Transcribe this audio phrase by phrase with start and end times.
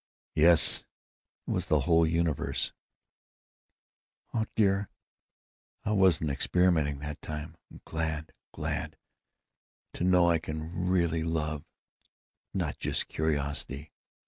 [0.33, 0.83] "Yes!
[1.47, 2.73] It was the whole universe."
[4.29, 4.89] "Hawk dear,
[5.85, 7.55] I wasn't experimenting, that time.
[7.69, 8.97] I'm glad, glad!
[9.93, 11.65] To know I can really love;
[12.51, 13.93] not just curiosity!...